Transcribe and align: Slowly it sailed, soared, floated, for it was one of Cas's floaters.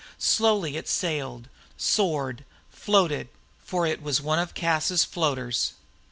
Slowly 0.17 0.77
it 0.77 0.87
sailed, 0.89 1.47
soared, 1.77 2.43
floated, 2.71 3.29
for 3.63 3.85
it 3.85 4.01
was 4.01 4.19
one 4.19 4.39
of 4.39 4.55
Cas's 4.55 5.03
floaters. 5.03 5.73